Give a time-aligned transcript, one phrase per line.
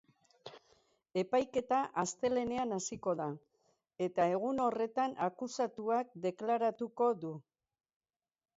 [1.23, 3.27] Epaiketa astelehenean hasiko da,
[4.07, 7.37] eta, egun horretan, akusatuak deklaratuko du.